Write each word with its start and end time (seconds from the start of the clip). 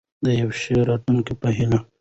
د 0.23 0.25
یوې 0.39 0.55
ښې 0.61 0.75
راتلونکې 0.89 1.33
په 1.41 1.47
هیله. 1.57 1.79